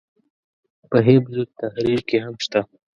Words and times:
په 0.89 0.97
حزب 1.05 1.23
التحریر 1.41 2.01
کې 2.09 2.17
هم 2.23 2.35
شته. 2.45 2.59